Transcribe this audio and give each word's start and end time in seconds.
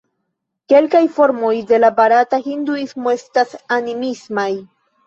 Kelkaj 0.73 1.01
formoj 1.17 1.53
de 1.73 1.81
la 1.85 1.93
barata 2.01 2.43
Hinduismo 2.49 3.17
estas 3.21 3.57
animismaj. 3.79 4.53